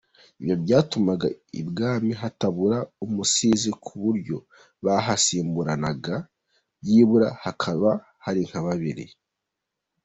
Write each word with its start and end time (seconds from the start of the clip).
Ibyo 0.41 0.55
byatumaga 0.63 1.27
i 1.61 1.63
Bwami 1.67 2.11
hatabura 2.21 2.77
umusizi 3.05 3.69
ku 3.83 3.93
buryo 4.03 4.37
bahasimburanaga 4.85 6.15
byibura 6.81 7.27
hakaba 7.43 7.89
hari 8.23 8.41
nka 8.49 8.61
babiri. 8.67 9.05